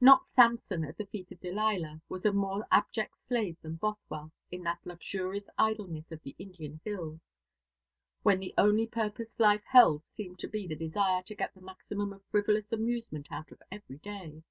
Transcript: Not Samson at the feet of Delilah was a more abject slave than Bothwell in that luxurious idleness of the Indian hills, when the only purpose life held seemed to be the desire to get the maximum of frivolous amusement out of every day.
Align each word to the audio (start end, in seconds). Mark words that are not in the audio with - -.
Not 0.00 0.28
Samson 0.28 0.84
at 0.84 0.96
the 0.96 1.06
feet 1.06 1.32
of 1.32 1.40
Delilah 1.40 2.00
was 2.08 2.24
a 2.24 2.30
more 2.32 2.64
abject 2.70 3.16
slave 3.26 3.56
than 3.62 3.74
Bothwell 3.78 4.30
in 4.48 4.62
that 4.62 4.78
luxurious 4.84 5.48
idleness 5.58 6.12
of 6.12 6.22
the 6.22 6.36
Indian 6.38 6.80
hills, 6.84 7.18
when 8.22 8.38
the 8.38 8.54
only 8.56 8.86
purpose 8.86 9.40
life 9.40 9.64
held 9.64 10.06
seemed 10.06 10.38
to 10.38 10.46
be 10.46 10.68
the 10.68 10.76
desire 10.76 11.24
to 11.24 11.34
get 11.34 11.52
the 11.52 11.60
maximum 11.60 12.12
of 12.12 12.22
frivolous 12.30 12.70
amusement 12.70 13.32
out 13.32 13.50
of 13.50 13.60
every 13.72 13.98
day. 13.98 14.44